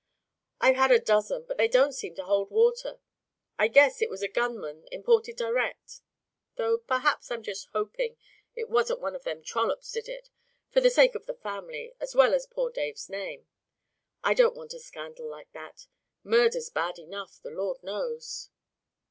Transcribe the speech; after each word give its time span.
"I've 0.59 0.77
had 0.77 0.89
a 0.89 0.97
dozen 0.99 1.43
but 1.43 1.57
they 1.59 1.67
don't 1.67 1.91
seem 1.93 2.15
to 2.15 2.23
hold 2.25 2.49
water. 2.49 2.97
I 3.59 3.67
guess 3.67 4.01
it 4.01 4.09
was 4.09 4.23
a 4.23 4.27
gunman, 4.27 4.87
imported 4.91 5.35
direct 5.35 6.01
though 6.55 6.79
perhaps 6.79 7.29
I'm 7.29 7.43
just 7.43 7.67
hoping 7.73 8.17
it 8.55 8.67
wasn't 8.67 8.99
one 8.99 9.15
of 9.15 9.21
them 9.25 9.43
trollops 9.43 9.91
did 9.91 10.09
it 10.09 10.31
for 10.71 10.81
the 10.81 10.89
sake 10.89 11.13
of 11.13 11.27
the 11.27 11.35
family 11.35 11.93
as 11.99 12.15
well 12.15 12.33
as 12.33 12.47
poor 12.47 12.71
Dave's 12.71 13.09
name. 13.09 13.45
I 14.23 14.33
don't 14.33 14.55
want 14.55 14.73
a 14.73 14.79
scandal 14.79 15.27
like 15.29 15.51
that. 15.51 15.85
Murder's 16.23 16.71
bad 16.71 16.97
enough, 16.97 17.39
the 17.39 17.51
Lord 17.51 17.83
knows." 17.83 18.49